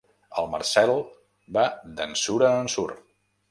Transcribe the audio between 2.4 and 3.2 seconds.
en ensurt.